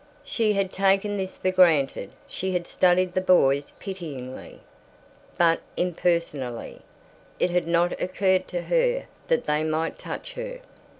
She 0.23 0.53
had 0.53 0.73
taken 0.73 1.15
this 1.15 1.37
for 1.37 1.51
granted. 1.51 2.09
She 2.27 2.53
had 2.53 2.65
studied 2.65 3.13
the 3.13 3.21
boys 3.21 3.73
pityingly, 3.79 4.61
but 5.37 5.61
impersonally. 5.77 6.81
It 7.37 7.51
had 7.51 7.67
not 7.67 8.01
occurred 8.01 8.47
to 8.47 8.63
her 8.63 9.05
that 9.27 9.45
they 9.45 9.63
might 9.63 9.99
touch 9.99 10.33
her. 10.33 10.61